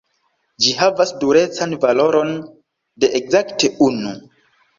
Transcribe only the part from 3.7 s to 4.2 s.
unu.